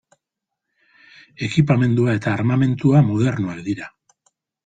[1.47, 3.93] Ekipamendua eta armamentua modernoak dira.